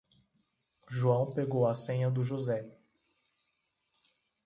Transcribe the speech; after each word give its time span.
João 0.89 1.31
pegou 1.31 1.67
a 1.67 1.75
senha 1.75 2.09
do 2.09 2.23
José. 2.23 2.67